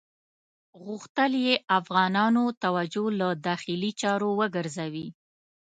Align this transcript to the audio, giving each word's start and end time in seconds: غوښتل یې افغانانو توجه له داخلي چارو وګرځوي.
غوښتل 0.85 1.31
یې 1.45 1.55
افغانانو 1.79 2.43
توجه 2.63 3.05
له 3.19 3.27
داخلي 3.47 3.91
چارو 4.01 4.29
وګرځوي. 4.39 5.07